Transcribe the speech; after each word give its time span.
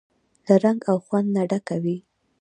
له 0.47 0.55
رنګ 0.63 0.79
او 0.91 0.97
خوند 1.05 1.27
نه 1.35 1.41
ډکه 1.49 1.75
وي. 1.83 1.97